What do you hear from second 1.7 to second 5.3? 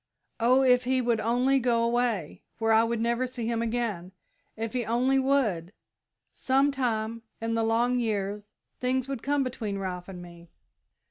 away, where I would never see him again if he only